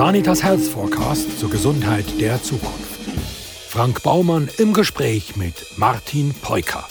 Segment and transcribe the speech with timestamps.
[0.00, 3.00] Sanitas Health Forecast zur Gesundheit der Zukunft.
[3.68, 6.88] Frank Baumann im Gespräch mit Martin Peuker.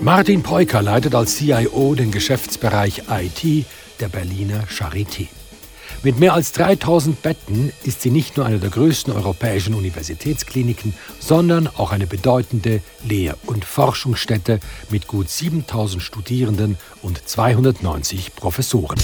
[0.00, 3.66] Martin Peuker leitet als CIO den Geschäftsbereich IT
[4.00, 5.28] der Berliner Charité.
[6.04, 11.66] Mit mehr als 3000 Betten ist sie nicht nur eine der größten europäischen Universitätskliniken, sondern
[11.66, 18.98] auch eine bedeutende Lehr- und Forschungsstätte mit gut 7000 Studierenden und 290 Professoren.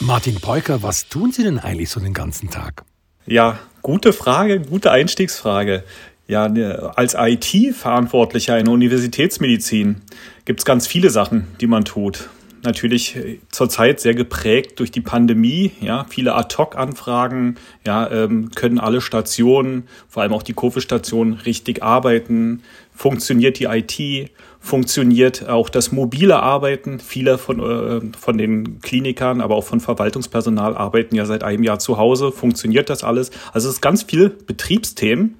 [0.00, 2.82] Martin Peuker, was tun Sie denn eigentlich so den ganzen Tag?
[3.24, 5.84] Ja, gute Frage, gute Einstiegsfrage.
[6.26, 10.00] Ja, ne, als IT-Verantwortlicher in der Universitätsmedizin
[10.46, 12.28] gibt es ganz viele Sachen, die man tut
[12.64, 15.72] natürlich äh, zurzeit sehr geprägt durch die Pandemie.
[15.80, 22.62] Ja, viele Ad-Hoc-Anfragen, ja, ähm, können alle Stationen, vor allem auch die Covid-Stationen, richtig arbeiten?
[22.94, 24.30] Funktioniert die IT?
[24.60, 27.00] Funktioniert auch das mobile Arbeiten?
[27.00, 31.78] Viele von, äh, von den Klinikern, aber auch von Verwaltungspersonal arbeiten ja seit einem Jahr
[31.78, 32.32] zu Hause.
[32.32, 33.30] Funktioniert das alles?
[33.52, 35.36] Also es ist ganz viel Betriebsthemen.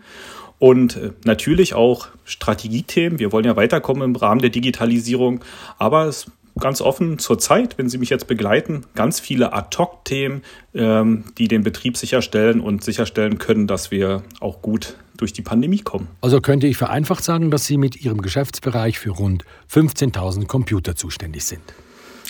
[0.59, 3.19] Und äh, natürlich auch Strategiethemen.
[3.19, 5.41] Wir wollen ja weiterkommen im Rahmen der Digitalisierung.
[5.77, 6.27] Aber es
[6.58, 10.42] ganz offen zurzeit, wenn Sie mich jetzt begleiten, ganz viele Ad-Hoc-Themen,
[10.75, 15.80] ähm, die den Betrieb sicherstellen und sicherstellen können, dass wir auch gut durch die Pandemie
[15.80, 16.08] kommen.
[16.20, 21.45] Also könnte ich vereinfacht sagen, dass Sie mit Ihrem Geschäftsbereich für rund 15.000 Computer zuständig
[21.45, 21.62] sind.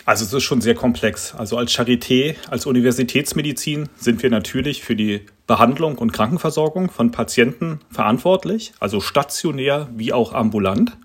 [0.05, 1.35] Also es ist schon sehr komplex.
[1.35, 7.81] Also als Charité, als Universitätsmedizin sind wir natürlich für die Behandlung und Krankenversorgung von Patienten
[7.91, 10.97] verantwortlich, also stationär wie auch ambulant.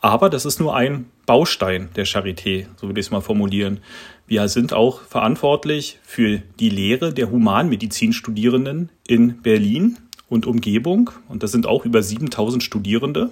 [0.00, 3.80] Aber das ist nur ein Baustein der Charité, so würde ich es mal formulieren.
[4.26, 11.10] Wir sind auch verantwortlich für die Lehre der Humanmedizinstudierenden in Berlin und Umgebung.
[11.28, 13.30] Und das sind auch über 7000 Studierende.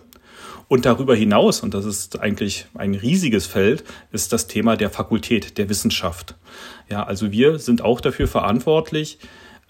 [0.66, 5.56] Und darüber hinaus, und das ist eigentlich ein riesiges Feld, ist das Thema der Fakultät,
[5.56, 6.34] der Wissenschaft.
[6.90, 9.18] Ja, also wir sind auch dafür verantwortlich,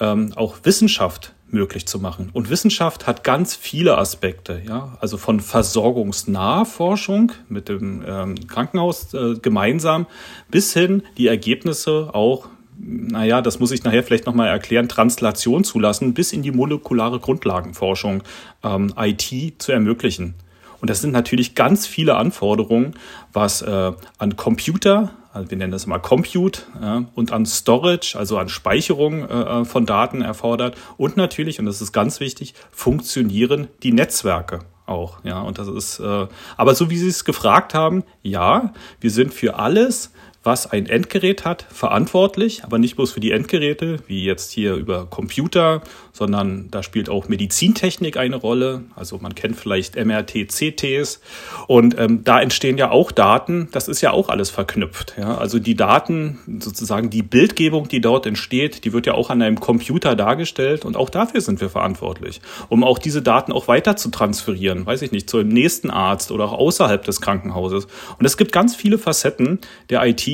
[0.01, 2.31] ähm, auch Wissenschaft möglich zu machen.
[2.33, 9.15] Und Wissenschaft hat ganz viele Aspekte, ja, also von versorgungsnaher Forschung mit dem ähm, Krankenhaus
[9.15, 10.07] äh, gemeinsam
[10.51, 12.49] bis hin die Ergebnisse auch
[12.81, 18.23] naja, das muss ich nachher vielleicht nochmal erklären, Translation zulassen, bis in die molekulare Grundlagenforschung
[18.63, 20.35] ähm, IT zu ermöglichen.
[20.81, 22.95] Und das sind natürlich ganz viele Anforderungen,
[23.33, 28.39] was äh, an Computer, also wir nennen das mal Compute ja, und an Storage, also
[28.39, 33.93] an Speicherung äh, von Daten erfordert und natürlich, und das ist ganz wichtig, funktionieren die
[33.93, 35.23] Netzwerke auch.
[35.23, 39.35] Ja, und das ist, äh, aber so wie Sie es gefragt haben, ja, wir sind
[39.35, 40.13] für alles,
[40.45, 45.07] was ein Endgerät hat, verantwortlich, aber nicht bloß für die Endgeräte, wie jetzt hier über
[45.07, 45.83] Computer,
[46.13, 48.85] sondern da spielt auch Medizintechnik eine Rolle.
[48.95, 51.21] Also man kennt vielleicht MRT, CTs
[51.67, 53.69] und ähm, da entstehen ja auch Daten.
[53.73, 55.15] Das ist ja auch alles verknüpft.
[55.19, 55.39] Ja?
[55.39, 59.59] Also die Daten, sozusagen die Bildgebung, die dort entsteht, die wird ja auch an einem
[59.61, 64.11] Computer dargestellt und auch dafür sind wir verantwortlich, um auch diese Daten auch weiter zu
[64.11, 67.87] transferieren, weiß ich nicht, zu einem nächsten Arzt oder auch außerhalb des Krankenhauses.
[68.19, 69.59] Und es gibt ganz viele Facetten
[69.91, 70.28] der IT,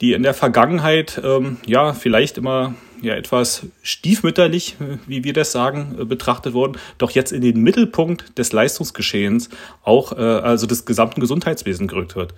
[0.00, 4.76] die in der Vergangenheit ähm, ja vielleicht immer ja etwas stiefmütterlich,
[5.06, 9.50] wie wir das sagen, äh, betrachtet wurden, doch jetzt in den Mittelpunkt des Leistungsgeschehens
[9.82, 12.34] auch äh, also des gesamten Gesundheitswesens gerückt wird.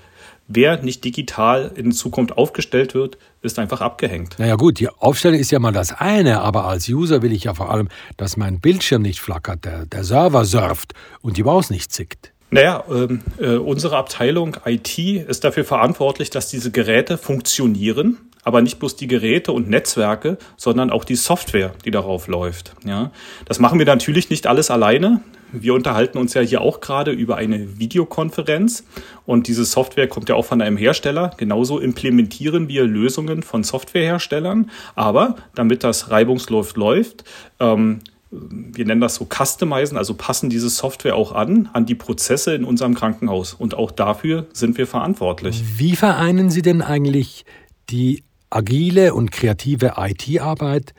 [0.53, 4.37] Wer nicht digital in Zukunft aufgestellt wird, ist einfach abgehängt.
[4.39, 7.55] Naja gut, die Aufstellung ist ja mal das eine, aber als User will ich ja
[7.55, 11.93] vor allem, dass mein Bildschirm nicht flackert, der, der Server surft und die Maus nicht
[11.93, 12.30] zickt.
[12.51, 18.81] Naja, ähm, äh, unsere Abteilung IT ist dafür verantwortlich, dass diese Geräte funktionieren, aber nicht
[18.81, 22.75] bloß die Geräte und Netzwerke, sondern auch die Software, die darauf läuft.
[22.85, 23.13] Ja,
[23.45, 25.21] das machen wir natürlich nicht alles alleine.
[25.53, 28.85] Wir unterhalten uns ja hier auch gerade über eine Videokonferenz
[29.27, 31.33] und diese Software kommt ja auch von einem Hersteller.
[31.37, 34.71] Genauso implementieren wir Lösungen von Softwareherstellern.
[34.95, 37.25] Aber damit das reibungslos läuft,
[37.59, 42.55] ähm, wir nennen das so Customizen, also passen diese Software auch an, an die Prozesse
[42.55, 43.55] in unserem Krankenhaus.
[43.55, 45.63] Und auch dafür sind wir verantwortlich.
[45.77, 47.45] Wie vereinen Sie denn eigentlich
[47.91, 50.95] die agile und kreative IT-Arbeit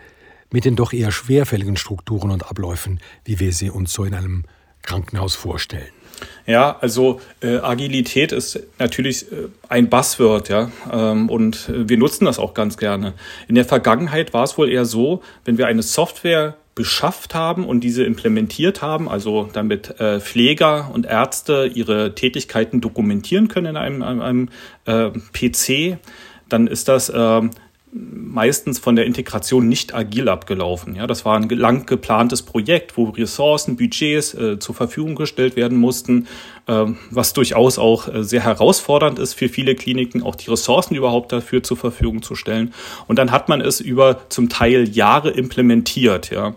[0.51, 4.43] mit den doch eher schwerfälligen Strukturen und Abläufen, wie wir sie uns so in einem
[4.81, 5.91] Krankenhaus vorstellen?
[6.45, 12.25] Ja, also äh, Agilität ist natürlich äh, ein Buzzword, ja, ähm, und äh, wir nutzen
[12.25, 13.13] das auch ganz gerne.
[13.47, 17.81] In der Vergangenheit war es wohl eher so, wenn wir eine Software beschafft haben und
[17.81, 24.01] diese implementiert haben, also damit äh, Pfleger und Ärzte ihre Tätigkeiten dokumentieren können in einem,
[24.03, 24.49] einem, einem
[24.85, 25.97] äh, PC,
[26.47, 27.41] dann ist das äh,
[27.93, 30.95] meistens von der Integration nicht agil abgelaufen.
[30.95, 35.77] Ja, das war ein lang geplantes Projekt, wo Ressourcen, Budgets äh, zur Verfügung gestellt werden
[35.77, 36.27] mussten,
[36.67, 41.33] äh, was durchaus auch äh, sehr herausfordernd ist für viele Kliniken, auch die Ressourcen überhaupt
[41.33, 42.73] dafür zur Verfügung zu stellen.
[43.07, 46.31] Und dann hat man es über zum Teil Jahre implementiert.
[46.31, 46.55] Ja.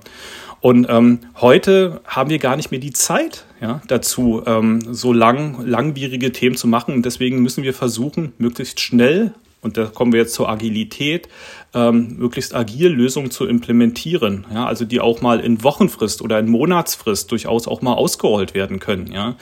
[0.61, 5.67] Und ähm, heute haben wir gar nicht mehr die Zeit ja, dazu, ähm, so lang,
[5.67, 6.95] langwierige Themen zu machen.
[6.95, 9.35] Und deswegen müssen wir versuchen, möglichst schnell
[9.65, 11.29] und da kommen wir jetzt zur Agilität,
[11.73, 16.49] ähm, möglichst agil Lösungen zu implementieren, ja, also die auch mal in Wochenfrist oder in
[16.49, 19.37] Monatsfrist durchaus auch mal ausgerollt werden können, ja.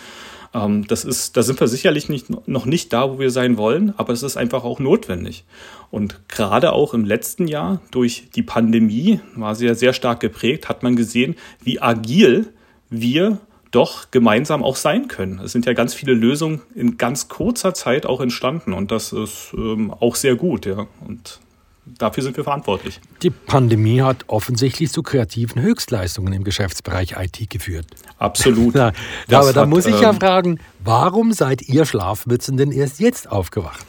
[0.54, 3.94] Ähm, das ist, da sind wir sicherlich nicht, noch nicht da, wo wir sein wollen,
[3.96, 5.44] aber es ist einfach auch notwendig.
[5.90, 10.69] Und gerade auch im letzten Jahr durch die Pandemie war sie ja sehr stark geprägt,
[10.69, 12.52] hat man gesehen, wie agil
[12.90, 13.38] wir
[13.72, 15.40] doch gemeinsam auch sein können.
[15.40, 19.52] Es sind ja ganz viele Lösungen in ganz kurzer Zeit auch entstanden und das ist
[19.54, 20.86] ähm, auch sehr gut, ja.
[21.06, 21.40] Und
[21.86, 23.00] dafür sind wir verantwortlich.
[23.22, 27.86] Die Pandemie hat offensichtlich zu kreativen Höchstleistungen im Geschäftsbereich IT geführt.
[28.19, 28.74] Absolut.
[28.76, 28.92] Na,
[29.32, 33.30] aber da hat, muss ich ja ähm, fragen, warum seid ihr Schlafmützen denn erst jetzt
[33.30, 33.86] aufgewacht?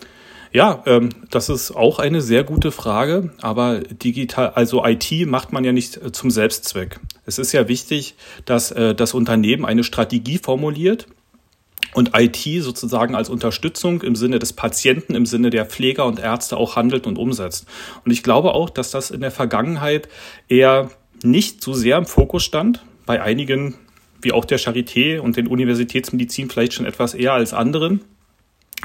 [0.53, 5.63] Ja, ähm, das ist auch eine sehr gute Frage, aber digital, also IT macht man
[5.63, 6.99] ja nicht äh, zum Selbstzweck.
[7.25, 8.13] Es ist ja wichtig,
[8.45, 11.07] dass äh, das Unternehmen eine Strategie formuliert
[11.95, 16.57] und IT sozusagen als Unterstützung im Sinne des Patienten, im Sinne der Pfleger und Ärzte
[16.57, 17.65] auch handelt und umsetzt.
[18.05, 20.07] Und ich glaube auch, dass das in der Vergangenheit
[20.49, 20.91] eher
[21.23, 23.73] nicht so sehr im Fokus stand, bei einigen
[24.21, 28.01] wie auch der Charité und den Universitätsmedizin vielleicht schon etwas eher als anderen.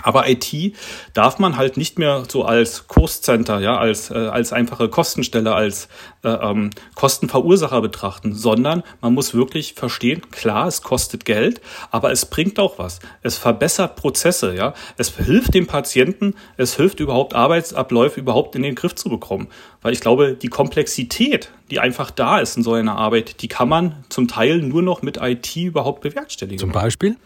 [0.02, 0.74] Aber IT
[1.14, 5.88] darf man halt nicht mehr so als Kurscenter, ja, als, äh, als einfache Kostenstelle, als
[6.22, 11.60] äh, ähm, Kostenverursacher betrachten, sondern man muss wirklich verstehen, klar, es kostet Geld,
[11.90, 13.00] aber es bringt auch was.
[13.22, 14.74] Es verbessert Prozesse, ja.
[14.96, 19.48] Es hilft dem Patienten, es hilft überhaupt Arbeitsabläufe überhaupt in den Griff zu bekommen.
[19.82, 23.68] Weil ich glaube, die Komplexität, die einfach da ist in so einer Arbeit, die kann
[23.68, 26.58] man zum Teil nur noch mit IT überhaupt bewerkstelligen.
[26.58, 27.16] Zum Beispiel?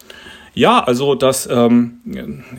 [0.54, 2.00] Ja, also das, ähm,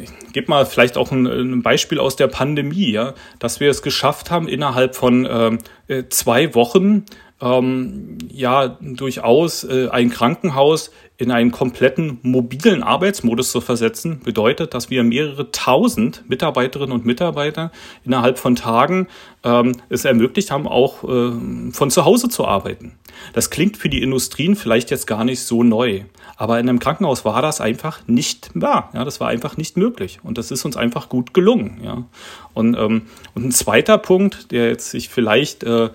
[0.02, 3.84] ich gebe mal vielleicht auch ein, ein, Beispiel aus der Pandemie, ja, dass wir es
[3.84, 7.06] geschafft haben, innerhalb von ähm, äh, zwei Wochen
[7.44, 14.90] ähm, ja durchaus äh, ein Krankenhaus in einen kompletten mobilen Arbeitsmodus zu versetzen, bedeutet, dass
[14.90, 17.72] wir mehrere tausend Mitarbeiterinnen und Mitarbeiter
[18.04, 19.08] innerhalb von Tagen
[19.44, 21.32] ähm, es ermöglicht haben, auch äh,
[21.72, 22.94] von zu Hause zu arbeiten.
[23.34, 26.02] Das klingt für die Industrien vielleicht jetzt gar nicht so neu,
[26.36, 28.90] aber in einem Krankenhaus war das einfach nicht wahr.
[28.94, 31.80] Ja, das war einfach nicht möglich und das ist uns einfach gut gelungen.
[31.84, 32.06] Ja.
[32.54, 33.04] Und, ähm,
[33.36, 35.90] und ein zweiter Punkt, der jetzt sich vielleicht äh,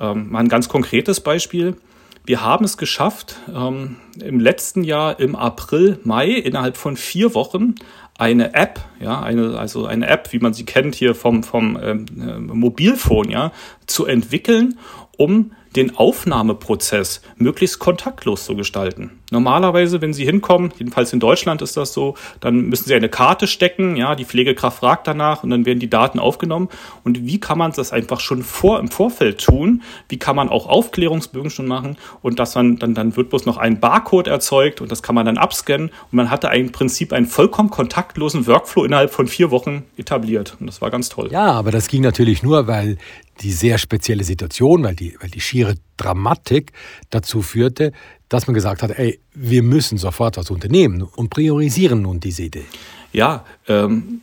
[0.00, 1.76] ähm, mal ein ganz konkretes Beispiel.
[2.24, 7.74] Wir haben es geschafft, ähm, im letzten Jahr im April, Mai innerhalb von vier Wochen
[8.18, 12.06] eine App, ja, eine, also eine App, wie man sie kennt hier vom, vom ähm,
[12.20, 13.52] äh, Mobilfon, ja,
[13.86, 14.78] zu entwickeln,
[15.16, 19.12] um den Aufnahmeprozess möglichst kontaktlos zu gestalten.
[19.30, 23.46] Normalerweise, wenn Sie hinkommen, jedenfalls in Deutschland ist das so, dann müssen Sie eine Karte
[23.46, 26.68] stecken, ja, die Pflegekraft fragt danach und dann werden die Daten aufgenommen.
[27.04, 29.82] Und wie kann man das einfach schon vor im Vorfeld tun?
[30.08, 31.96] Wie kann man auch Aufklärungsbögen schon machen?
[32.22, 35.26] Und das dann, dann, dann wird bloß noch ein Barcode erzeugt und das kann man
[35.26, 39.84] dann abscannen und man hatte im Prinzip einen vollkommen kontaktlosen Workflow innerhalb von vier Wochen
[39.96, 40.56] etabliert.
[40.58, 41.28] Und das war ganz toll.
[41.30, 42.98] Ja, aber das ging natürlich nur, weil
[43.40, 46.72] die sehr spezielle Situation, weil die, weil die schiere Dramatik
[47.10, 47.92] dazu führte,
[48.28, 52.66] dass man gesagt hat, ey, wir müssen sofort was unternehmen und priorisieren nun diese Idee.
[53.12, 54.20] Ja, ähm,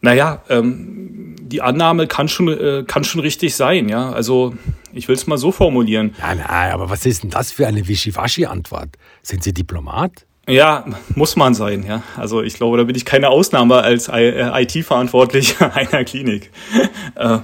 [0.00, 4.10] naja, ähm, die Annahme kann schon, äh, kann schon richtig sein, ja.
[4.10, 4.54] Also
[4.92, 6.14] ich will es mal so formulieren.
[6.18, 8.90] Ja, nein, aber was ist denn das für eine Wischiwaschi-Antwort?
[9.22, 10.26] Sind Sie Diplomat?
[10.48, 12.02] Ja, muss man sein, ja.
[12.16, 16.50] Also ich glaube, da bin ich keine Ausnahme als IT-Verantwortlicher einer Klinik.
[17.14, 17.38] Äh,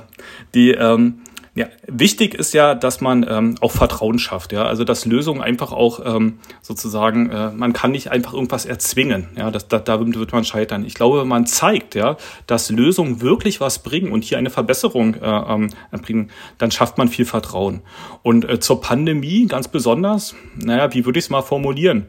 [0.55, 1.23] die ähm,
[1.57, 4.65] ja, wichtig ist ja, dass man ähm, auch Vertrauen schafft, ja.
[4.65, 9.51] Also dass Lösungen einfach auch ähm, sozusagen, äh, man kann nicht einfach irgendwas erzwingen, ja.
[9.51, 10.85] Das, da, da wird man scheitern.
[10.85, 15.27] Ich glaube, man zeigt, ja, dass Lösungen wirklich was bringen und hier eine Verbesserung äh,
[15.27, 15.71] ähm,
[16.03, 17.83] bringen, dann schafft man viel Vertrauen.
[18.23, 22.07] Und äh, zur Pandemie ganz besonders, naja, wie würde ich es mal formulieren?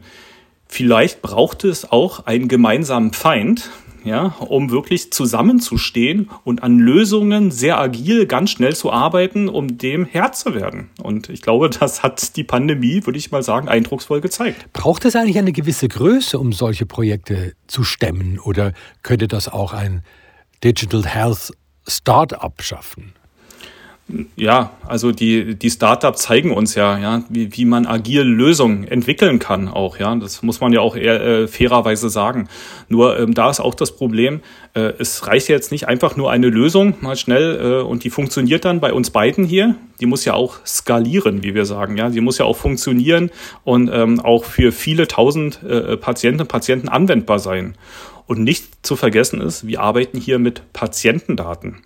[0.68, 3.70] Vielleicht braucht es auch einen gemeinsamen Feind,
[4.06, 10.04] ja, um wirklich zusammenzustehen und an Lösungen sehr agil, ganz schnell zu arbeiten, um dem
[10.06, 10.90] Herr zu werden.
[11.02, 14.72] Und ich glaube, das hat die Pandemie, würde ich mal sagen, eindrucksvoll gezeigt.
[14.72, 18.38] Braucht es eigentlich eine gewisse Größe, um solche Projekte zu stemmen?
[18.38, 20.02] Oder könnte das auch ein
[20.62, 21.52] Digital Health
[21.88, 23.12] Startup schaffen?
[24.36, 29.40] Ja, also die, die Startups zeigen uns ja, ja, wie, wie man agil Lösungen entwickeln
[29.40, 30.14] kann auch, ja.
[30.14, 32.48] Das muss man ja auch eher äh, fairerweise sagen.
[32.88, 34.42] Nur ähm, da ist auch das Problem,
[34.74, 38.64] äh, es reicht jetzt nicht einfach nur eine Lösung mal schnell äh, und die funktioniert
[38.64, 39.74] dann bei uns beiden hier.
[40.00, 42.08] Die muss ja auch skalieren, wie wir sagen, ja.
[42.08, 43.30] Die muss ja auch funktionieren
[43.64, 47.74] und ähm, auch für viele tausend äh, Patienten und Patienten anwendbar sein.
[48.28, 51.78] Und nicht zu vergessen ist, wir arbeiten hier mit Patientendaten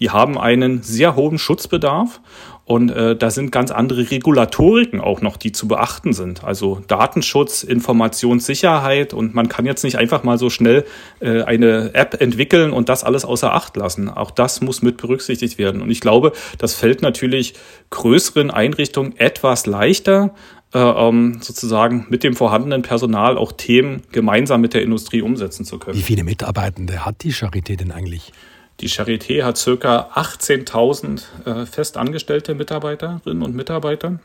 [0.00, 2.20] die haben einen sehr hohen Schutzbedarf
[2.66, 6.42] und äh, da sind ganz andere Regulatoriken auch noch, die zu beachten sind.
[6.42, 10.84] Also Datenschutz, Informationssicherheit und man kann jetzt nicht einfach mal so schnell
[11.20, 14.08] äh, eine App entwickeln und das alles außer Acht lassen.
[14.08, 15.80] Auch das muss mit berücksichtigt werden.
[15.80, 17.54] Und ich glaube, das fällt natürlich
[17.90, 20.34] größeren Einrichtungen etwas leichter,
[20.74, 25.78] äh, ähm, sozusagen mit dem vorhandenen Personal auch Themen gemeinsam mit der Industrie umsetzen zu
[25.78, 25.96] können.
[25.96, 28.32] Wie viele Mitarbeitende hat die Charité denn eigentlich?
[28.80, 34.20] Die Charité hat circa 18.000 äh, festangestellte Mitarbeiterinnen und Mitarbeiter.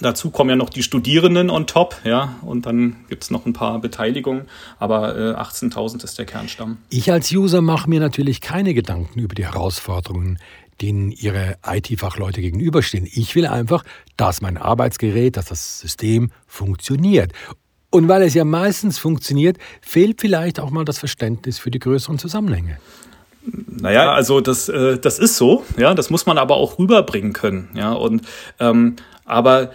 [0.00, 3.52] Dazu kommen ja noch die Studierenden on top, ja, und dann gibt es noch ein
[3.52, 4.42] paar Beteiligungen,
[4.78, 6.78] aber äh, 18.000 ist der Kernstamm.
[6.88, 10.38] Ich als User mache mir natürlich keine Gedanken über die Herausforderungen,
[10.80, 13.08] denen ihre IT-Fachleute gegenüberstehen.
[13.12, 13.84] Ich will einfach,
[14.16, 17.32] dass mein Arbeitsgerät, dass das System funktioniert.
[17.90, 22.18] Und weil es ja meistens funktioniert, fehlt vielleicht auch mal das Verständnis für die größeren
[22.18, 22.78] Zusammenhänge.
[23.42, 27.70] Naja, also das, äh, das ist so, ja, das muss man aber auch rüberbringen können,
[27.74, 28.22] ja, und
[28.58, 29.70] ähm, aber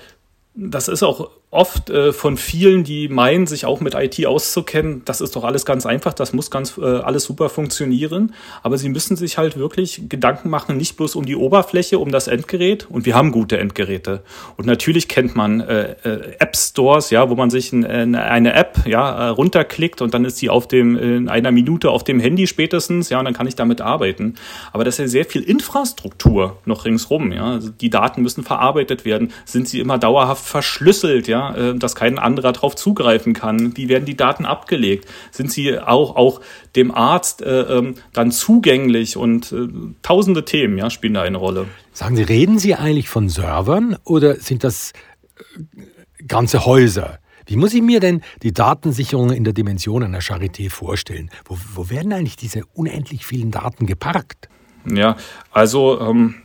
[0.55, 5.22] das ist auch oft äh, von vielen, die meinen, sich auch mit IT auszukennen, das
[5.22, 8.33] ist doch alles ganz einfach, das muss ganz äh, alles super funktionieren.
[8.63, 12.27] Aber sie müssen sich halt wirklich Gedanken machen, nicht bloß um die Oberfläche, um das
[12.27, 12.88] Endgerät.
[12.89, 14.24] Und wir haben gute Endgeräte.
[14.57, 18.86] Und natürlich kennt man äh, äh, App Stores, ja, wo man sich ein, eine App
[18.86, 22.48] ja äh, runterklickt und dann ist sie auf dem in einer Minute auf dem Handy
[22.48, 24.36] spätestens, ja, und dann kann ich damit arbeiten.
[24.72, 27.45] Aber das ist ja sehr viel Infrastruktur noch ringsrum, ja.
[27.45, 29.31] Also die Daten müssen verarbeitet werden.
[29.45, 31.42] Sind sie immer dauerhaft verschlüsselt, ja?
[31.51, 33.75] Äh, dass kein anderer darauf zugreifen kann?
[33.75, 35.07] Wie werden die Daten abgelegt?
[35.31, 36.41] Sind sie auch, auch
[36.75, 39.17] dem Arzt äh, ähm, dann zugänglich?
[39.17, 39.67] Und äh,
[40.01, 41.67] tausende Themen ja, spielen da eine Rolle.
[41.91, 44.93] Sagen Sie, reden Sie eigentlich von Servern oder sind das
[45.38, 47.19] äh, ganze Häuser?
[47.45, 51.29] Wie muss ich mir denn die Datensicherung in der Dimension einer Charité vorstellen?
[51.45, 54.47] Wo, wo werden eigentlich diese unendlich vielen Daten geparkt?
[54.85, 55.17] Ja,
[55.51, 56.35] also ähm,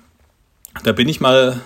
[0.83, 1.61] da bin ich mal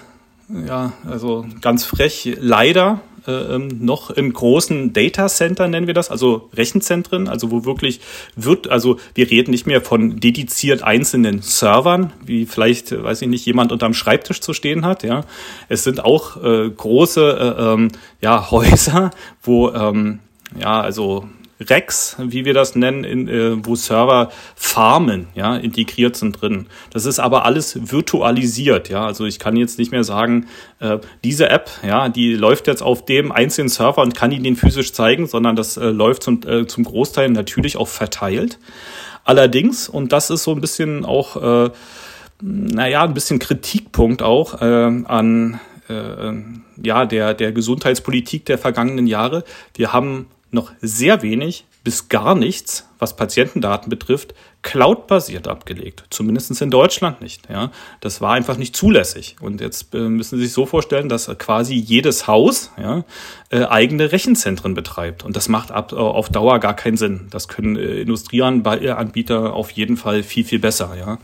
[0.67, 6.49] ja, also ganz frech, leider ähm, noch in großen Data Center nennen wir das, also
[6.55, 8.01] Rechenzentren, also wo wirklich
[8.37, 13.47] wird, also wir reden nicht mehr von dediziert einzelnen Servern, wie vielleicht, weiß ich nicht,
[13.47, 15.25] jemand unterm Schreibtisch zu stehen hat, ja.
[15.69, 17.89] Es sind auch äh, große äh, ähm,
[18.21, 19.11] ja, Häuser,
[19.43, 20.21] wo ähm,
[20.59, 21.29] ja, also
[21.69, 26.67] Racks, wie wir das nennen, in, äh, wo Server Farmen ja, integriert sind drin.
[26.91, 28.89] Das ist aber alles virtualisiert.
[28.89, 29.07] Ja?
[29.07, 30.47] Also ich kann jetzt nicht mehr sagen,
[30.81, 34.57] äh, diese App, ja, die läuft jetzt auf dem einzelnen Server und kann Ihnen den
[34.57, 38.59] physisch zeigen, sondern das äh, läuft zum, äh, zum Großteil natürlich auch verteilt.
[39.25, 41.71] Allerdings, und das ist so ein bisschen auch, äh,
[42.41, 44.65] naja, ein bisschen Kritikpunkt auch äh,
[45.05, 46.33] an äh,
[46.83, 49.45] ja, der, der Gesundheitspolitik der vergangenen Jahre.
[49.75, 56.05] Wir haben noch sehr wenig bis gar nichts, was Patientendaten betrifft, cloud-basiert abgelegt.
[56.11, 57.49] Zumindest in Deutschland nicht.
[57.51, 57.73] Ja.
[58.01, 59.37] Das war einfach nicht zulässig.
[59.41, 63.05] Und jetzt äh, müssen Sie sich so vorstellen, dass quasi jedes Haus ja,
[63.51, 65.25] äh, eigene Rechenzentren betreibt.
[65.25, 67.27] Und das macht ab, äh, auf Dauer gar keinen Sinn.
[67.31, 70.95] Das können Industrieanbieter auf jeden Fall viel, viel besser.
[70.97, 71.19] Ja.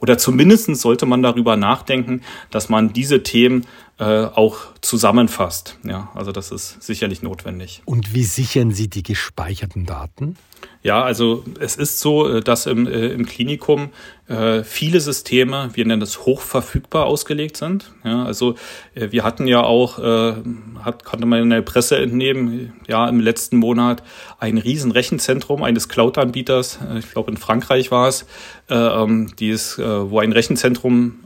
[0.00, 3.66] Oder zumindest sollte man darüber nachdenken, dass man diese Themen
[4.00, 5.76] äh, auch zusammenfasst.
[5.84, 7.82] Ja, also das ist sicherlich notwendig.
[7.84, 10.36] Und wie sichern Sie die gespeicherten Daten?
[10.82, 13.90] Ja, also es ist so, äh, dass im, äh, im Klinikum
[14.26, 17.92] äh, viele Systeme, wir nennen das hochverfügbar ausgelegt sind.
[18.02, 18.54] Ja, also
[18.94, 23.58] äh, wir hatten ja auch, hat, konnte man in der Presse entnehmen, ja, im letzten
[23.58, 24.02] Monat
[24.38, 28.24] ein riesen Rechenzentrum eines Cloud-Anbieters, ich glaube in Frankreich war es,
[28.70, 31.16] äh, ähm, die ist, wo ein Rechenzentrum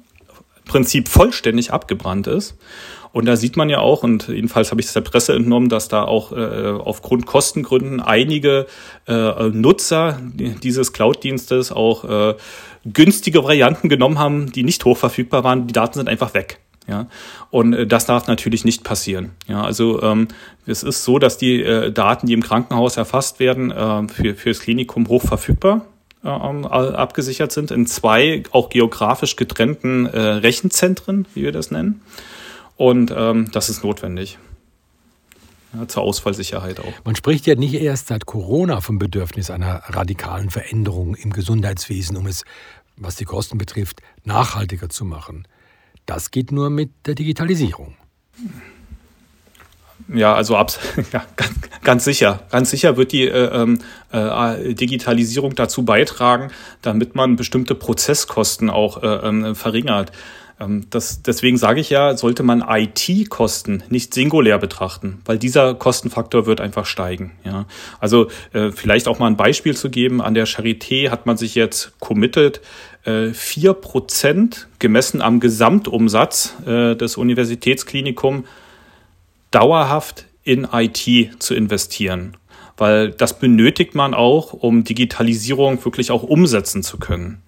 [0.64, 2.56] Prinzip vollständig abgebrannt ist.
[3.12, 5.87] Und da sieht man ja auch, und jedenfalls habe ich es der Presse entnommen, dass
[5.87, 8.66] da auch äh, aufgrund Kostengründen einige
[9.06, 12.35] äh, Nutzer dieses Cloud-Dienstes auch äh,
[12.85, 15.68] günstige Varianten genommen haben, die nicht hochverfügbar waren.
[15.68, 16.59] Die Daten sind einfach weg.
[16.88, 17.06] Ja,
[17.50, 19.30] und äh, das darf natürlich nicht passieren.
[19.47, 20.26] Ja, also ähm,
[20.66, 24.49] es ist so, dass die äh, Daten, die im Krankenhaus erfasst werden, äh, für, für
[24.49, 25.87] das Klinikum hochverfügbar
[26.25, 32.02] ähm, abgesichert sind in zwei auch geografisch getrennten äh, Rechenzentren, wie wir das nennen.
[32.76, 34.38] Und ähm, das ist notwendig.
[35.75, 36.93] Ja, zur Ausfallsicherheit auch.
[37.04, 42.26] Man spricht ja nicht erst seit Corona vom Bedürfnis einer radikalen Veränderung im Gesundheitswesen, um
[42.26, 42.45] es,
[42.97, 45.47] was die Kosten betrifft, nachhaltiger zu machen.
[46.07, 47.97] das geht nur mit der Digitalisierung.
[50.12, 50.78] Ja, also abs
[51.12, 52.40] ja, ganz, ganz sicher.
[52.50, 53.78] Ganz sicher wird die äh, ähm,
[54.12, 56.50] äh, Digitalisierung dazu beitragen,
[56.82, 60.12] damit man bestimmte Prozesskosten auch äh, äh, verringert.
[60.61, 66.46] Ähm, das, deswegen sage ich ja, sollte man IT-Kosten nicht singulär betrachten, weil dieser Kostenfaktor
[66.46, 67.32] wird einfach steigen.
[67.44, 67.66] Ja.
[67.99, 70.20] Also äh, vielleicht auch mal ein Beispiel zu geben.
[70.20, 72.61] An der Charité hat man sich jetzt committed,
[73.04, 78.44] äh, vier äh, Prozent gemessen am Gesamtumsatz äh, des Universitätsklinikums
[79.54, 82.37] dauerhaft in IT zu investieren,
[82.76, 87.42] weil das benötigt man auch, um Digitalisierung wirklich auch umsetzen zu können.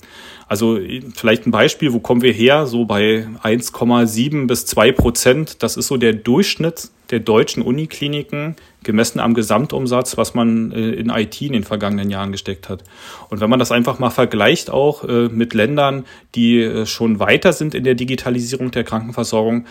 [0.49, 0.79] Also
[1.15, 2.67] vielleicht ein Beispiel, wo kommen wir her?
[2.67, 5.63] So bei 1,7 bis 2 Prozent.
[5.65, 11.11] Das ist so der Durchschnitt der deutschen Unikliniken, gemessen am Gesamtumsatz, was man äh, in
[11.11, 12.85] IT in den vergangenen Jahren gesteckt hat.
[13.29, 17.53] Und wenn man das einfach mal vergleicht auch äh, mit Ländern, die äh, schon weiter
[17.53, 19.67] sind in der Digitalisierung der Krankenversorgung,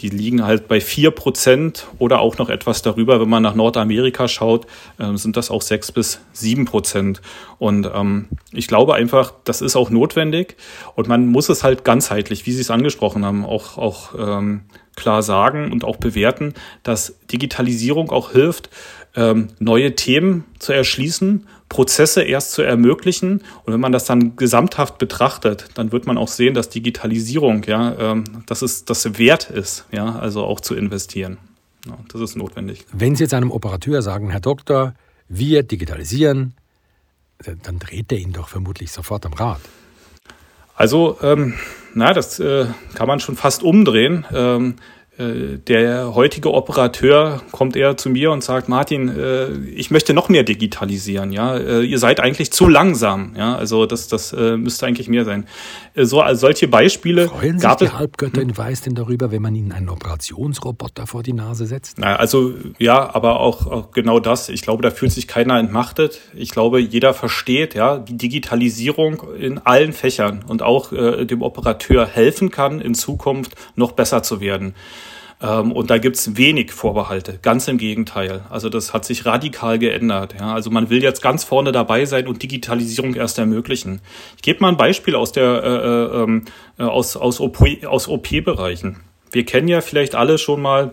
[0.00, 3.20] die liegen halt bei vier Prozent oder auch noch etwas darüber.
[3.20, 4.66] Wenn man nach Nordamerika schaut,
[4.98, 7.22] äh, sind das auch sechs bis sieben Prozent.
[7.58, 10.56] Und ähm, ich glaube einfach, das ist auch notwendig.
[10.96, 14.62] Und man muss es halt ganzheitlich, wie Sie es angesprochen haben, auch, auch ähm,
[14.96, 18.70] klar sagen und auch bewerten, dass Digitalisierung auch hilft,
[19.16, 23.42] ähm, neue Themen zu erschließen, Prozesse erst zu ermöglichen.
[23.64, 27.96] Und wenn man das dann gesamthaft betrachtet, dann wird man auch sehen, dass Digitalisierung, ja,
[27.98, 31.36] ähm, dass es das wert ist, ja, also auch zu investieren.
[31.84, 32.86] Ja, das ist notwendig.
[32.92, 34.94] Wenn Sie jetzt einem Operateur sagen, Herr Doktor,
[35.28, 36.54] wir digitalisieren,
[37.64, 39.60] dann dreht er Ihnen doch vermutlich sofort am Rad.
[40.76, 41.54] Also, ähm,
[41.92, 44.24] na, das äh, kann man schon fast umdrehen.
[44.32, 50.12] Ähm, äh, der heutige Operateur kommt eher zu mir und sagt, Martin, äh, ich möchte
[50.12, 54.86] noch mehr digitalisieren, ja, äh, ihr seid eigentlich zu langsam, ja, also das, das müsste
[54.86, 55.46] eigentlich mehr sein.
[55.96, 59.54] So, also solche Beispiele Freuen gab sich die Halbgötter in Weiß denn darüber, wenn man
[59.54, 61.98] ihnen einen Operationsroboter vor die Nase setzt?
[61.98, 64.48] Na, also ja, aber auch, auch genau das.
[64.48, 66.20] Ich glaube, da fühlt sich keiner entmachtet.
[66.34, 72.06] Ich glaube, jeder versteht, ja, die Digitalisierung in allen Fächern und auch äh, dem Operateur
[72.06, 74.74] helfen kann, in Zukunft noch besser zu werden.
[75.42, 78.42] Ähm, und da gibt's wenig Vorbehalte, ganz im Gegenteil.
[78.50, 80.34] Also das hat sich radikal geändert.
[80.38, 80.54] Ja.
[80.54, 84.00] Also man will jetzt ganz vorne dabei sein und Digitalisierung erst ermöglichen.
[84.36, 86.44] Ich gebe mal ein Beispiel aus der äh, äh, ähm,
[86.78, 89.00] äh aus, aus, OP, aus OP-Bereichen.
[89.32, 90.92] Wir kennen ja vielleicht alle schon mal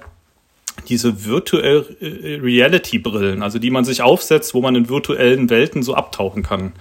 [0.89, 5.83] diese Virtual äh, Reality Brillen, also die man sich aufsetzt, wo man in virtuellen Welten
[5.83, 6.73] so abtauchen kann.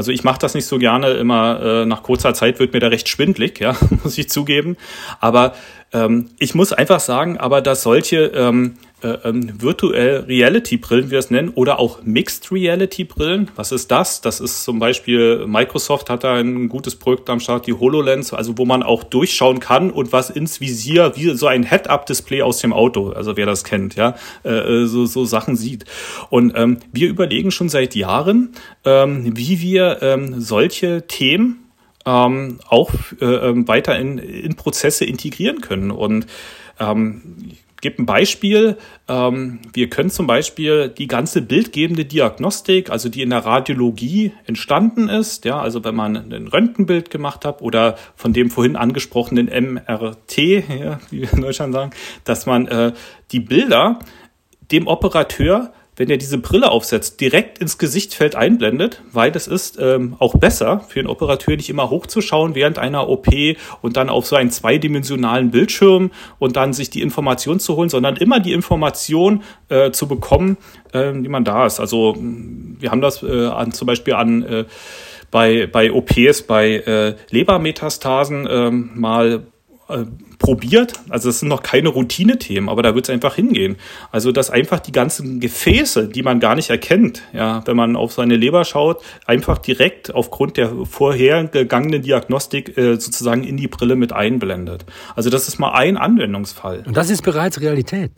[0.00, 2.86] Also ich mache das nicht so gerne, immer äh, nach kurzer Zeit wird mir da
[2.86, 4.78] recht schwindlig, ja, muss ich zugeben.
[5.20, 5.52] Aber
[5.92, 11.10] ähm, ich muss einfach sagen, aber dass solche ähm, äh, ähm, Virtual Reality Brillen, wie
[11.12, 13.50] wir es nennen, oder auch Mixed Reality Brillen.
[13.56, 14.20] Was ist das?
[14.20, 18.58] Das ist zum Beispiel, Microsoft hat da ein gutes Projekt am Start, die HoloLens, also
[18.58, 22.72] wo man auch durchschauen kann und was ins Visier, wie so ein Head-Up-Display aus dem
[22.72, 25.84] Auto, also wer das kennt, ja, äh, äh, so, so Sachen sieht.
[26.28, 28.50] Und ähm, wir überlegen schon seit Jahren,
[28.84, 31.70] ähm, wie wir ähm, solche Themen
[32.06, 35.90] ähm, auch äh, ähm, weiter in, in Prozesse integrieren können.
[35.90, 36.26] Und
[36.78, 37.22] ähm,
[37.80, 38.76] gebe ein Beispiel.
[39.08, 45.08] Ähm, wir können zum Beispiel die ganze bildgebende Diagnostik, also die in der Radiologie entstanden
[45.08, 50.38] ist, ja, also wenn man ein Röntgenbild gemacht hat oder von dem vorhin angesprochenen MRT,
[50.38, 51.90] ja, wie wir in Deutschland sagen,
[52.24, 52.92] dass man äh,
[53.32, 53.98] die Bilder
[54.70, 60.16] dem Operateur wenn er diese Brille aufsetzt, direkt ins Gesichtfeld einblendet, weil das ist ähm,
[60.18, 63.26] auch besser für den Operateur, nicht immer hochzuschauen während einer OP
[63.82, 68.16] und dann auf so einen zweidimensionalen Bildschirm und dann sich die Information zu holen, sondern
[68.16, 70.56] immer die Information äh, zu bekommen,
[70.94, 71.80] äh, die man da ist.
[71.80, 74.64] Also wir haben das äh, an, zum Beispiel an äh,
[75.30, 79.42] bei, bei OPs, bei äh, Lebermetastasen äh, mal
[80.40, 80.94] probiert.
[81.10, 83.76] Also es sind noch keine Routinethemen, aber da wird es einfach hingehen.
[84.10, 88.14] Also dass einfach die ganzen Gefäße, die man gar nicht erkennt, ja, wenn man auf
[88.14, 94.14] seine Leber schaut, einfach direkt aufgrund der vorhergegangenen Diagnostik äh, sozusagen in die Brille mit
[94.14, 94.86] einblendet.
[95.14, 96.84] Also das ist mal ein Anwendungsfall.
[96.86, 98.10] Und das ist bereits Realität.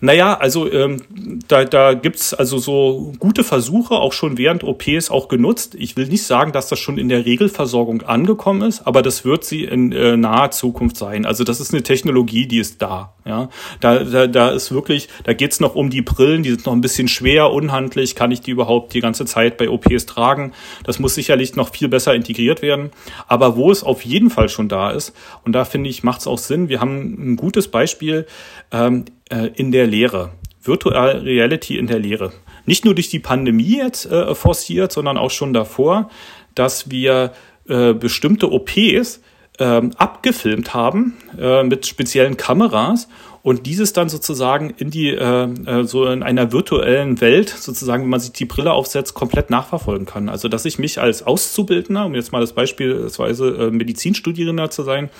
[0.00, 1.02] Naja, also ähm,
[1.46, 5.74] da, da gibt also so gute Versuche, auch schon während OPs auch genutzt.
[5.78, 9.44] Ich will nicht sagen, dass das schon in der Regelversorgung angekommen ist, aber das wird
[9.44, 11.26] sie in äh, naher Zukunft sein.
[11.26, 13.14] Also das ist ist eine Technologie, die ist da.
[13.24, 13.48] Ja,
[13.80, 16.80] da, da, da ist wirklich, da geht's noch um die Brillen, die sind noch ein
[16.80, 18.14] bisschen schwer, unhandlich.
[18.14, 20.52] Kann ich die überhaupt die ganze Zeit bei OPs tragen?
[20.84, 22.90] Das muss sicherlich noch viel besser integriert werden.
[23.26, 25.12] Aber wo es auf jeden Fall schon da ist,
[25.44, 26.68] und da finde ich, macht es auch Sinn.
[26.68, 28.26] Wir haben ein gutes Beispiel
[28.70, 30.30] ähm, äh, in der Lehre.
[30.62, 32.32] Virtual Reality in der Lehre.
[32.64, 36.10] Nicht nur durch die Pandemie jetzt äh, forciert, sondern auch schon davor,
[36.54, 37.32] dass wir
[37.68, 39.20] äh, bestimmte OPs
[39.58, 43.08] ähm, abgefilmt haben äh, mit speziellen Kameras
[43.46, 48.10] und dieses dann sozusagen in die äh, äh, so in einer virtuellen Welt sozusagen, wenn
[48.10, 50.28] man sich die Brille aufsetzt, komplett nachverfolgen kann.
[50.28, 55.10] Also dass ich mich als Auszubildender, um jetzt mal das beispielsweise äh, Medizinstudierender zu sein,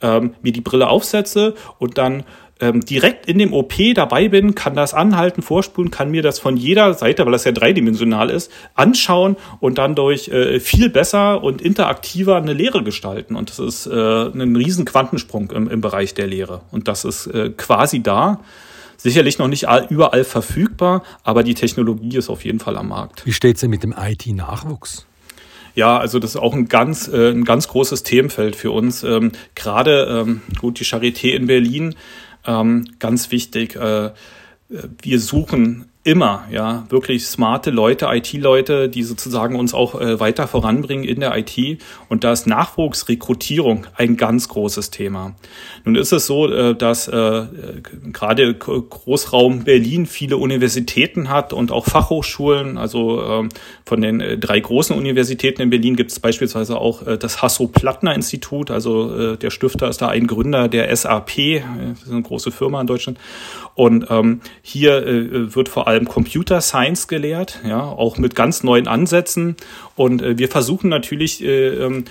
[0.00, 2.22] ähm, mir die Brille aufsetze und dann
[2.62, 6.56] ähm, direkt in dem OP dabei bin, kann das anhalten, vorspulen, kann mir das von
[6.56, 11.60] jeder Seite, weil das ja dreidimensional ist, anschauen und dann durch äh, viel besser und
[11.60, 13.34] interaktiver eine Lehre gestalten.
[13.34, 16.62] Und das ist äh, ein riesen Quantensprung im, im Bereich der Lehre.
[16.70, 18.40] Und das ist äh, quasi da.
[18.96, 23.26] Sicherlich noch nicht überall verfügbar, aber die Technologie ist auf jeden Fall am Markt.
[23.26, 25.06] Wie steht es denn mit dem IT-Nachwuchs?
[25.74, 29.02] Ja, also das ist auch ein ganz, äh, ein ganz großes Themenfeld für uns.
[29.02, 31.96] Ähm, Gerade ähm, gut die Charité in Berlin
[32.46, 34.10] ähm, ganz wichtig, äh,
[34.68, 41.04] wir suchen immer, ja, wirklich smarte Leute, IT-Leute, die sozusagen uns auch äh, weiter voranbringen
[41.04, 41.80] in der IT.
[42.08, 45.36] Und da ist Nachwuchsrekrutierung ein ganz großes Thema.
[45.84, 47.44] Nun ist es so, äh, dass äh,
[48.12, 52.78] gerade Großraum Berlin viele Universitäten hat und auch Fachhochschulen.
[52.78, 53.48] Also äh,
[53.86, 58.72] von den äh, drei großen Universitäten in Berlin gibt es beispielsweise auch äh, das Hasso-Plattner-Institut.
[58.72, 62.80] Also äh, der Stifter ist da ein Gründer der SAP, das ist eine große Firma
[62.80, 63.20] in Deutschland.
[63.74, 65.02] Und ähm, hier
[65.54, 69.56] wird vor allem Computer Science gelehrt, ja, auch mit ganz neuen Ansätzen.
[69.96, 72.04] Und äh, wir versuchen natürlich äh, ähm,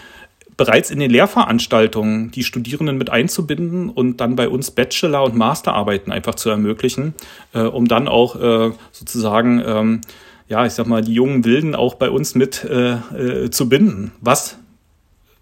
[0.57, 6.11] bereits in den Lehrveranstaltungen die Studierenden mit einzubinden und dann bei uns Bachelor- und Masterarbeiten
[6.11, 7.15] einfach zu ermöglichen,
[7.53, 10.01] äh, um dann auch äh, sozusagen, ähm,
[10.47, 14.11] ja, ich sag mal, die jungen Wilden auch bei uns mit äh, äh, zu binden.
[14.21, 14.57] Was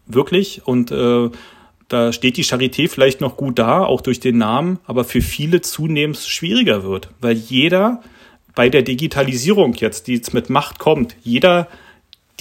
[0.05, 0.91] wirklich und
[1.89, 5.61] da steht die Charité vielleicht noch gut da, auch durch den Namen, aber für viele
[5.61, 8.01] zunehmend schwieriger wird, weil jeder
[8.59, 11.69] bei der Digitalisierung jetzt, die jetzt mit Macht kommt, jeder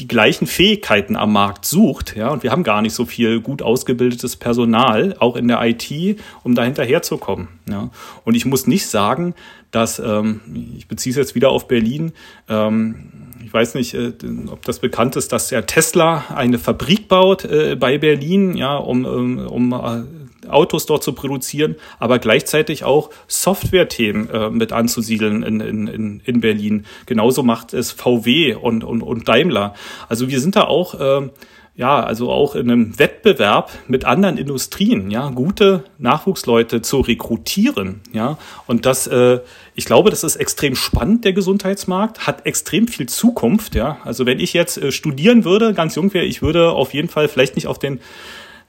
[0.00, 3.62] die gleichen Fähigkeiten am Markt sucht, ja, und wir haben gar nicht so viel gut
[3.62, 7.46] ausgebildetes Personal, auch in der IT, um da hinterherzukommen.
[7.70, 7.90] Ja.
[8.24, 9.37] Und ich muss nicht sagen,
[9.70, 10.40] dass, ähm,
[10.76, 12.11] ich beziehe es jetzt wieder auf Berlin,
[12.48, 13.12] ähm,
[13.44, 14.12] ich weiß nicht, äh,
[14.50, 19.04] ob das bekannt ist, dass der Tesla eine Fabrik baut äh, bei Berlin, ja, um,
[19.04, 20.02] um, um äh,
[20.50, 26.87] Autos dort zu produzieren, aber gleichzeitig auch Software-Themen äh, mit anzusiedeln in, in, in Berlin.
[27.06, 29.74] Genauso macht es VW und, und, und Daimler.
[30.08, 31.28] Also wir sind da auch äh,
[31.78, 38.37] ja, also auch in einem Wettbewerb mit anderen Industrien, ja, gute Nachwuchsleute zu rekrutieren, ja.
[38.66, 39.38] Und das, äh,
[39.76, 43.98] ich glaube, das ist extrem spannend, der Gesundheitsmarkt, hat extrem viel Zukunft, ja.
[44.02, 47.28] Also wenn ich jetzt äh, studieren würde, ganz jung wäre, ich würde auf jeden Fall
[47.28, 48.00] vielleicht nicht auf den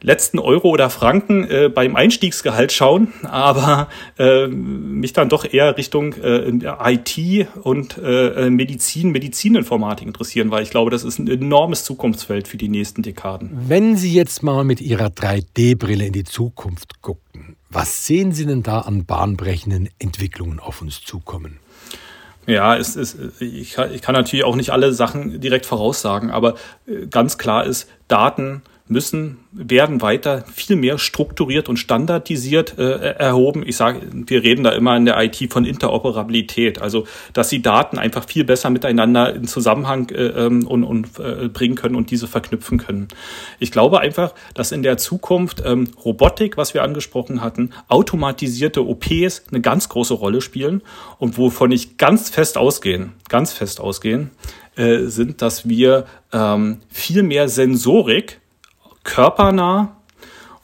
[0.01, 6.13] letzten Euro oder Franken äh, beim Einstiegsgehalt schauen, aber äh, mich dann doch eher Richtung
[6.13, 6.51] äh,
[6.85, 12.57] IT und äh, Medizin, Medizininformatik interessieren, weil ich glaube, das ist ein enormes Zukunftsfeld für
[12.57, 13.51] die nächsten Dekaden.
[13.67, 18.63] Wenn Sie jetzt mal mit Ihrer 3D-Brille in die Zukunft gucken, was sehen Sie denn
[18.63, 21.59] da an bahnbrechenden Entwicklungen auf uns zukommen?
[22.47, 26.55] Ja, es ist, ich, kann, ich kann natürlich auch nicht alle Sachen direkt voraussagen, aber
[26.88, 33.63] äh, ganz klar ist, Daten müssen, werden weiter viel mehr strukturiert und standardisiert äh, erhoben.
[33.65, 37.99] Ich sage, wir reden da immer in der IT von Interoperabilität, also dass sie Daten
[37.99, 42.28] einfach viel besser miteinander in Zusammenhang äh, ähm, und, und äh, bringen können und diese
[42.28, 43.08] verknüpfen können.
[43.60, 49.43] Ich glaube einfach, dass in der Zukunft ähm, Robotik, was wir angesprochen hatten, automatisierte OPs
[49.52, 50.82] eine ganz große Rolle spielen
[51.19, 54.32] und wovon ich ganz fest ausgehen, ganz fest ausgehen,
[54.75, 58.39] äh, sind, dass wir ähm, viel mehr Sensorik
[59.10, 59.95] körpernah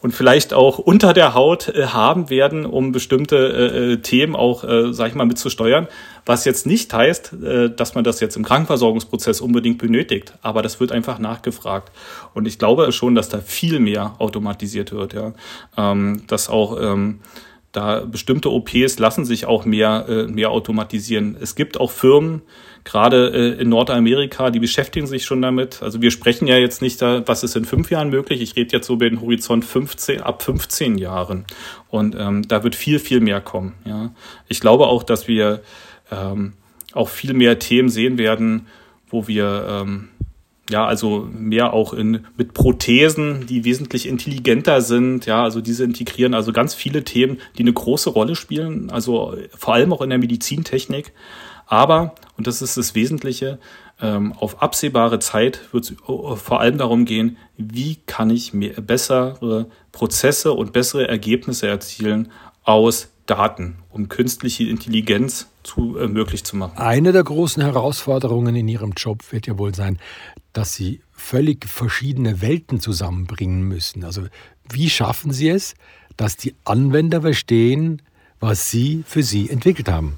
[0.06, 4.64] und vielleicht auch unter der Haut äh, haben werden, um bestimmte äh, äh, Themen auch,
[4.64, 5.88] äh, sag ich mal, mitzusteuern.
[6.28, 10.80] Was jetzt nicht heißt, äh, dass man das jetzt im Krankenversorgungsprozess unbedingt benötigt, aber das
[10.80, 11.92] wird einfach nachgefragt.
[12.36, 15.34] Und ich glaube schon, dass da viel mehr automatisiert wird, ja.
[15.76, 17.22] Ähm, dass auch ähm,
[17.76, 21.36] da bestimmte OPs lassen sich auch mehr, äh, mehr automatisieren.
[21.40, 22.42] Es gibt auch Firmen,
[22.86, 25.84] gerade äh, in Nordamerika, die beschäftigen sich schon damit.
[25.84, 28.42] Also wir sprechen ja jetzt nicht da, was ist in fünf Jahren möglich.
[28.42, 31.46] Ich rede jetzt so über den Horizont 15, ab 15 Jahren.
[31.90, 33.74] Und ähm, da wird viel, viel mehr kommen.
[33.84, 34.14] Ja.
[34.48, 35.62] Ich glaube auch, dass wir
[36.12, 36.54] ähm,
[36.94, 38.68] auch viel mehr Themen sehen werden,
[39.10, 40.10] wo wir ähm,
[40.70, 46.34] ja, also mehr auch in, mit Prothesen, die wesentlich intelligenter sind, ja, also diese integrieren
[46.34, 50.20] also ganz viele Themen, die eine große Rolle spielen, also vor allem auch in der
[50.20, 51.14] Medizintechnik.
[51.68, 53.60] Aber, und das ist das Wesentliche,
[54.02, 58.82] ähm, auf absehbare Zeit wird es äh, vor allem darum gehen, wie kann ich mehr,
[58.82, 62.32] bessere Prozesse und bessere Ergebnisse erzielen
[62.64, 66.78] aus Daten, um künstliche Intelligenz zu, äh, möglich zu machen.
[66.78, 69.98] Eine der großen Herausforderungen in Ihrem Job wird ja wohl sein,
[70.56, 74.04] dass Sie völlig verschiedene Welten zusammenbringen müssen.
[74.04, 74.24] Also
[74.72, 75.76] wie schaffen Sie es,
[76.18, 78.02] dass die Anwender verstehen,
[78.40, 80.18] was Sie für sie entwickelt haben?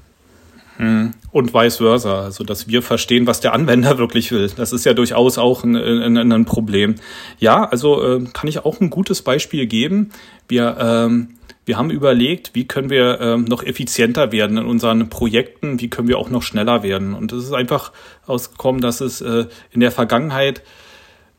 [0.76, 1.12] Hm.
[1.32, 4.48] Und vice versa, also dass wir verstehen, was der Anwender wirklich will.
[4.56, 6.94] Das ist ja durchaus auch ein, ein, ein Problem.
[7.40, 10.10] Ja, also äh, kann ich auch ein gutes Beispiel geben.
[10.46, 11.30] Wir ähm,
[11.68, 16.08] wir haben überlegt, wie können wir ähm, noch effizienter werden in unseren Projekten, wie können
[16.08, 17.14] wir auch noch schneller werden.
[17.14, 17.92] Und es ist einfach
[18.26, 20.62] ausgekommen, dass es äh, in der Vergangenheit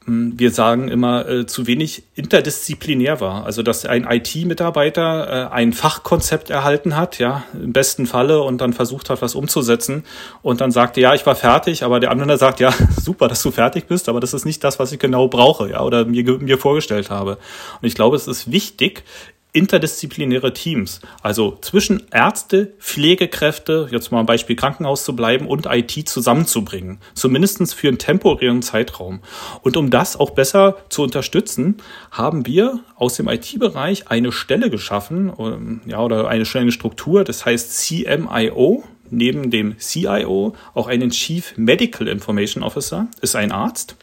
[0.06, 3.46] hm, wir sagen immer, äh, zu wenig interdisziplinär war.
[3.46, 8.74] Also, dass ein IT-Mitarbeiter äh, ein Fachkonzept erhalten hat, ja, im besten Falle und dann
[8.74, 10.04] versucht hat, was umzusetzen
[10.42, 13.52] und dann sagte, ja, ich war fertig, aber der andere sagt, ja, super, dass du
[13.52, 16.58] fertig bist, aber das ist nicht das, was ich genau brauche, ja, oder mir, mir
[16.58, 17.38] vorgestellt habe.
[17.82, 19.04] Und ich glaube, es ist wichtig,
[19.52, 26.08] interdisziplinäre Teams, also zwischen Ärzte, Pflegekräfte, jetzt mal ein Beispiel Krankenhaus zu bleiben, und IT
[26.08, 29.22] zusammenzubringen, zumindest für einen temporären Zeitraum.
[29.62, 31.78] Und um das auch besser zu unterstützen,
[32.12, 37.46] haben wir aus dem IT-Bereich eine Stelle geschaffen, ähm, ja, oder eine, eine Struktur, das
[37.46, 43.96] heißt CMIO, neben dem CIO auch einen Chief Medical Information Officer, ist ein Arzt,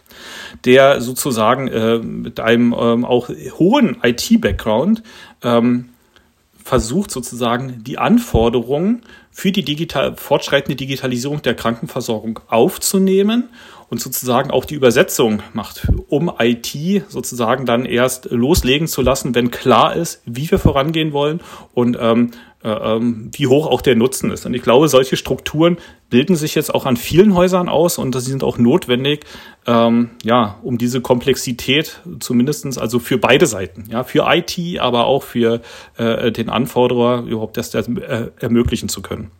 [0.64, 5.02] der sozusagen äh, mit einem ähm, auch hohen IT-Background
[5.42, 5.90] ähm,
[6.66, 13.50] versucht sozusagen die Anforderungen für die digital, fortschreitende Digitalisierung der Krankenversorgung aufzunehmen
[13.88, 16.74] und sozusagen auch die Übersetzung macht, um IT
[17.08, 21.40] sozusagen dann erst loslegen zu lassen, wenn klar ist, wie wir vorangehen wollen
[21.72, 22.32] und ähm, äh, ähm,
[22.66, 24.44] wie hoch auch der Nutzen ist.
[24.44, 25.78] Und ich glaube, solche Strukturen
[26.10, 29.24] bilden sich jetzt auch an vielen Häusern aus und sie sind auch notwendig,
[29.66, 35.22] ähm, ja, um diese Komplexität zumindestens also für beide Seiten, ja, für IT, aber auch
[35.22, 35.60] für
[35.96, 39.30] äh, den Anforderer überhaupt das äh, ermöglichen zu können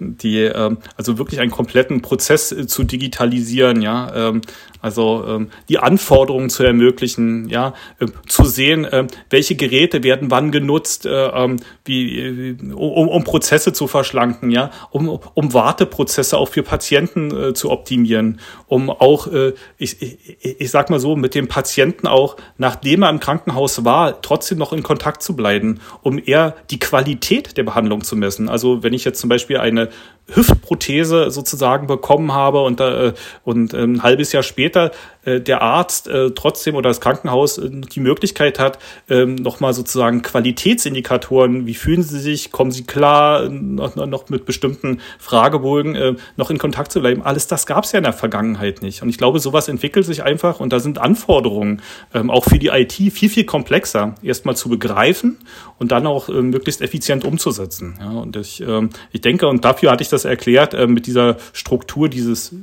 [0.00, 4.42] die ähm, also wirklich einen kompletten Prozess äh, zu digitalisieren, ja, ähm,
[4.80, 10.52] also ähm, die Anforderungen zu ermöglichen, ja, äh, zu sehen, äh, welche Geräte werden wann
[10.52, 16.48] genutzt, äh, ähm, wie, äh, um, um Prozesse zu verschlanken, ja, um, um Warteprozesse auch
[16.48, 21.34] für Patienten äh, zu optimieren, um auch, äh, ich, ich, ich sag mal so, mit
[21.34, 26.20] dem Patienten auch, nachdem er im Krankenhaus war, trotzdem noch in Kontakt zu bleiben, um
[26.24, 28.48] eher die Qualität der Behandlung zu messen.
[28.48, 29.88] Also wenn ich jetzt zum Beispiel eine
[30.28, 33.14] Hüftprothese sozusagen bekommen habe und, äh,
[33.44, 37.70] und äh, ein halbes Jahr später äh, der Arzt äh, trotzdem oder das Krankenhaus äh,
[37.70, 38.78] die Möglichkeit hat,
[39.08, 45.00] äh, nochmal sozusagen Qualitätsindikatoren, wie fühlen Sie sich, kommen Sie klar, noch, noch mit bestimmten
[45.18, 47.22] Fragebogen äh, noch in Kontakt zu bleiben.
[47.22, 49.02] Alles das gab es ja in der Vergangenheit nicht.
[49.02, 51.82] Und ich glaube, sowas entwickelt sich einfach und da sind Anforderungen
[52.14, 55.38] ähm, auch für die IT viel, viel komplexer, erstmal zu begreifen
[55.78, 57.98] und dann auch äh, möglichst effizient umzusetzen.
[58.00, 61.36] Ja, und ich, äh, ich denke, und dafür hatte ich das erklärt, äh, mit dieser
[61.52, 62.54] Struktur dieses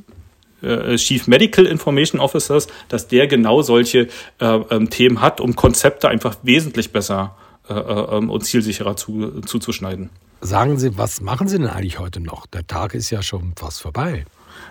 [0.65, 4.07] äh, Chief Medical Information Officers, dass der genau solche
[4.39, 7.35] äh, ähm, Themen hat, um Konzepte einfach wesentlich besser
[7.69, 10.09] äh, äh, ähm, und zielsicherer zu, zuzuschneiden.
[10.41, 12.45] Sagen Sie, was machen Sie denn eigentlich heute noch?
[12.45, 14.25] Der Tag ist ja schon fast vorbei.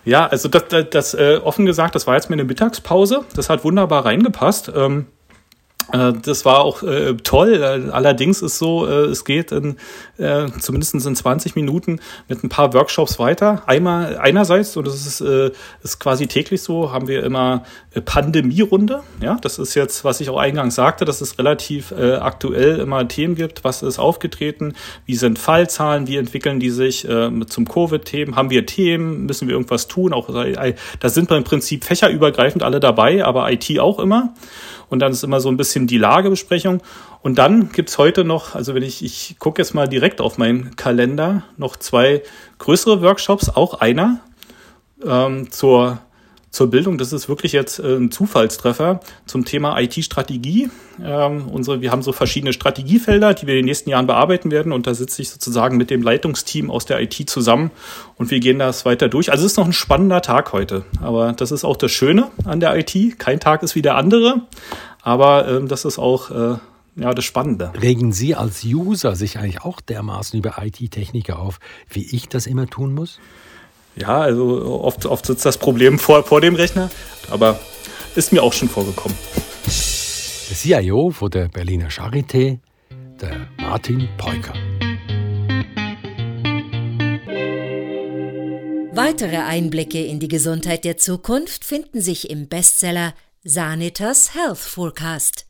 [0.05, 3.25] Ja, also das, das, das äh, offen gesagt, das war jetzt meine Mittagspause.
[3.35, 4.71] Das hat wunderbar reingepasst.
[4.75, 5.14] Ähm, äh,
[5.93, 7.55] das war auch äh, toll.
[7.55, 9.77] Äh, allerdings ist so, äh, es geht in,
[10.19, 13.63] äh, zumindest in 20 Minuten mit ein paar Workshops weiter.
[13.67, 15.51] Einmal einerseits, und das ist, äh,
[15.83, 19.03] ist quasi täglich so, haben wir immer äh, Pandemierunde.
[19.21, 23.07] Ja, das ist jetzt, was ich auch eingangs sagte, dass es relativ äh, aktuell immer
[23.07, 23.65] Themen gibt.
[23.65, 24.75] Was ist aufgetreten?
[25.07, 26.07] Wie sind Fallzahlen?
[26.07, 28.37] Wie entwickeln die sich äh, zum Covid-Themen?
[28.37, 29.27] Haben wir Themen?
[29.27, 30.13] Müssen wir irgendwas tun?
[30.13, 34.35] Auch äh, da sind wir im Prinzip fächerübergreifend alle dabei, aber IT auch immer
[34.89, 36.83] und dann ist immer so ein bisschen die Lagebesprechung.
[37.23, 40.77] Und dann gibt's heute noch, also wenn ich, ich gucke jetzt mal direkt auf meinen
[40.77, 42.23] Kalender, noch zwei
[42.59, 44.21] größere Workshops, auch einer
[45.05, 45.99] ähm, zur
[46.55, 46.99] zur Bildung.
[46.99, 50.71] Das ist wirklich jetzt äh, ein Zufallstreffer zum Thema IT-Strategie.
[51.03, 54.73] Ähm, wir haben so verschiedene Strategiefelder, die wir in den nächsten Jahren bearbeiten werden.
[54.73, 57.73] Und da sitze ich sozusagen mit dem Leitungsteam aus der IT zusammen
[58.17, 59.33] und wir gehen das weiter durch.
[59.33, 60.85] Also es ist noch ein spannender Tag heute.
[61.03, 63.19] Aber das ist auch das Schöne an der IT.
[63.19, 64.43] Kein Tag ist wie der andere.
[65.03, 66.57] Aber ähm, das ist auch äh,
[66.97, 67.73] ja, das Spannende.
[67.81, 72.69] Regen Sie als User sich eigentlich auch dermaßen über IT-Techniker auf, wie ich das immer
[72.69, 73.19] tun muss?
[73.97, 76.91] Ja, also oft, oft sitzt das Problem vor, vor dem Rechner,
[77.31, 77.61] aber
[78.17, 79.17] ist mir auch schon vorgekommen.
[79.67, 82.59] Der CIO von der Berliner Charité,
[83.21, 84.55] der Martin Peuker.
[88.97, 95.47] Weitere Einblicke in die Gesundheit der Zukunft finden sich im Bestseller Sanitas Health Forecast.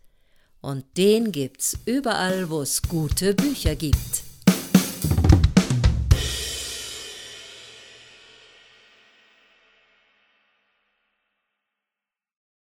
[0.61, 4.24] Und den gibt's überall, wo es gute Bücher gibt.